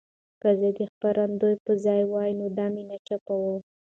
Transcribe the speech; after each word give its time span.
که 0.41 0.49
زه 0.59 0.69
د 0.77 0.79
خپرندوی 0.91 1.55
په 1.65 1.71
ځای 1.85 2.01
وای 2.11 2.31
نو 2.39 2.45
دا 2.57 2.65
مې 2.73 2.83
نه 2.89 2.97
چاپوه. 3.07 3.55